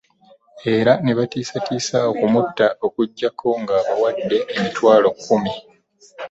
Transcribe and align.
Era 0.77 0.93
ne 1.03 1.11
batiisatiisa 1.17 1.97
okumutta 2.11 2.65
okuggyako 2.85 3.47
ng'abawadde 3.61 4.37
emitwalo 4.55 5.07
kkumi 5.15 5.53